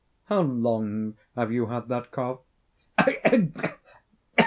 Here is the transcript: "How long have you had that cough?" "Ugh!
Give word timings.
"How 0.23 0.41
long 0.41 1.15
have 1.35 1.51
you 1.51 1.67
had 1.67 1.87
that 1.89 2.09
cough?" 2.09 2.39
"Ugh! 2.97 3.73